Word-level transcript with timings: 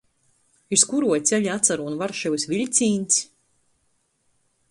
Iz 0.77 0.85
kuruo 0.91 1.17
ceļa 1.31 1.51
atsarūn 1.57 1.99
Varšavys 2.01 2.47
viļcīņs? 2.51 3.23